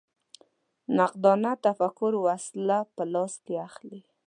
[0.97, 3.33] نقادانه تفکر وسله په لاس
[3.67, 3.99] اخلي